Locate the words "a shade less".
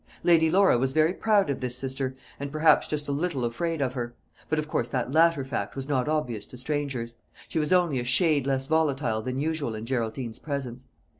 7.99-8.65